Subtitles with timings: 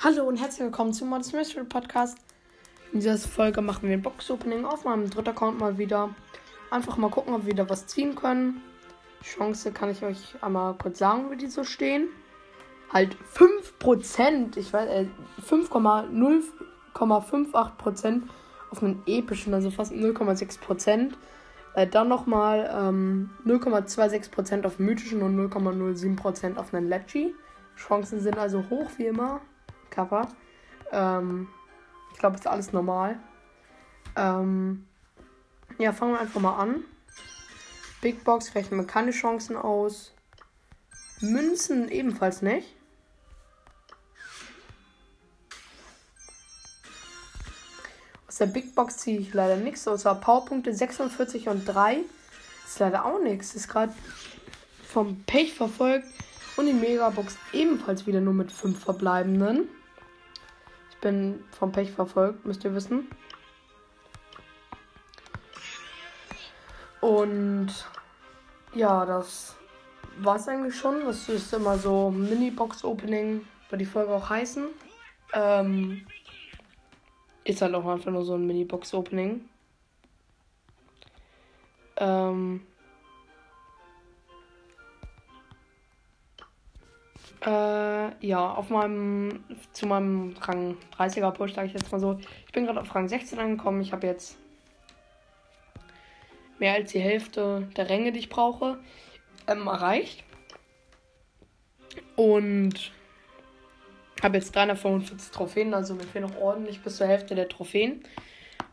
[0.00, 2.16] Hallo und herzlich willkommen zum Modest Mystery Podcast.
[2.92, 6.14] In dieser Folge machen wir ein Box-Opening auf meinem dritten Account mal wieder.
[6.70, 8.62] Einfach mal gucken, ob wir wieder was ziehen können.
[9.22, 12.08] Chance kann ich euch einmal kurz sagen, wie die so stehen.
[12.92, 15.06] Halt 5%, ich weiß, äh,
[15.46, 18.22] 5,0,58%
[18.70, 21.12] auf einen epischen, also fast 0,6%.
[21.74, 27.34] Äh, dann nochmal ähm, 0,26% auf mythischen und 0,07% auf einen Lecci.
[27.76, 29.42] Chancen sind also hoch wie immer.
[29.90, 30.28] Kappa.
[30.90, 31.48] Ähm,
[32.12, 33.18] ich glaube, ist alles normal.
[34.16, 34.86] Ähm,
[35.78, 36.84] ja, fangen wir einfach mal an.
[38.00, 40.14] Big Box rechnen wir keine Chancen aus.
[41.20, 42.77] Münzen ebenfalls nicht.
[48.28, 52.00] Aus der Big Box ziehe ich leider nichts, außer Powerpunkte 46 und 3.
[52.66, 53.54] Ist leider auch nichts.
[53.54, 53.94] Ist gerade
[54.86, 56.06] vom Pech verfolgt.
[56.56, 59.68] Und die Megabox ebenfalls wieder nur mit 5 verbleibenden.
[60.90, 63.08] Ich bin vom Pech verfolgt, müsst ihr wissen.
[67.00, 67.68] Und
[68.74, 69.54] ja, das
[70.18, 71.04] war es eigentlich schon.
[71.06, 74.66] Das ist immer so Mini-Box-Opening, wird die Folge auch heißen.
[75.32, 76.06] Ähm,
[77.48, 79.40] ist halt auch einfach nur so ein Mini-Box-Opening.
[81.96, 82.60] Ähm,
[87.40, 92.18] Äh, ja, auf meinem, zu meinem Rang 30er Push, sage ich jetzt mal so.
[92.46, 93.80] Ich bin gerade auf Rang 16 angekommen.
[93.80, 94.36] Ich habe jetzt
[96.58, 98.78] mehr als die Hälfte der Ränge, die ich brauche,
[99.46, 100.24] ähm, erreicht.
[102.16, 102.92] Und
[104.22, 108.02] habe jetzt 345 Trophäen, also mir fehlen noch ordentlich bis zur Hälfte der Trophäen.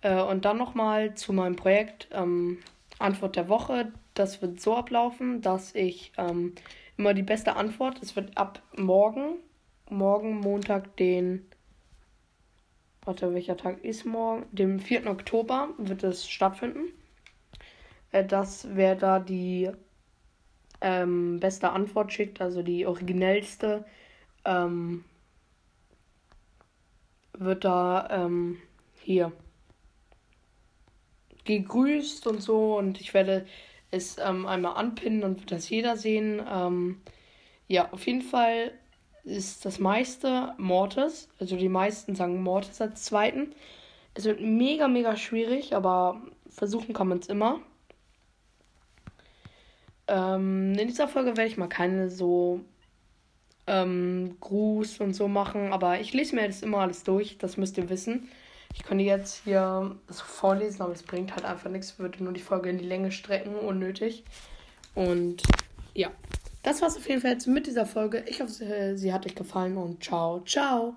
[0.00, 2.58] Äh, und dann nochmal zu meinem Projekt ähm,
[2.98, 3.92] Antwort der Woche.
[4.14, 6.54] Das wird so ablaufen, dass ich ähm,
[6.96, 8.02] immer die beste Antwort.
[8.02, 9.36] Es wird ab morgen,
[9.88, 11.46] morgen Montag, den.
[13.04, 14.44] Warte, welcher Tag ist morgen?
[14.52, 15.06] Dem 4.
[15.06, 16.92] Oktober wird es stattfinden.
[18.12, 19.70] Äh, das wäre da die
[20.80, 23.84] ähm, beste Antwort schickt, also die originellste,
[24.44, 25.04] ähm,
[27.38, 28.58] wird da ähm,
[29.00, 29.32] hier
[31.44, 33.46] gegrüßt und so und ich werde
[33.90, 36.42] es ähm, einmal anpinnen, dann wird das jeder sehen.
[36.50, 37.00] Ähm,
[37.68, 38.72] ja, auf jeden Fall
[39.24, 41.28] ist das meiste Mortis.
[41.38, 43.54] Also die meisten sagen Mortis als zweiten.
[44.14, 47.60] Es wird mega, mega schwierig, aber versuchen kann man es immer.
[50.06, 52.60] Ähm, in dieser Folge werde ich mal keine so
[53.68, 57.78] ähm, Gruß und so machen, aber ich lese mir jetzt immer alles durch, das müsst
[57.78, 58.28] ihr wissen.
[58.74, 61.98] Ich könnte jetzt hier das vorlesen, aber es bringt halt einfach nichts.
[61.98, 64.24] Würde nur die Folge in die Länge strecken, unnötig.
[64.94, 65.42] Und
[65.94, 66.10] ja,
[66.62, 68.24] das war's auf jeden Fall jetzt mit dieser Folge.
[68.26, 70.94] Ich hoffe, sie hat euch gefallen und ciao, ciao.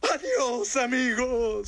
[0.00, 1.64] Adios, amigos.